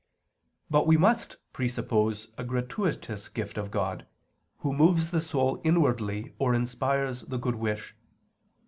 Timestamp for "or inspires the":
6.39-7.37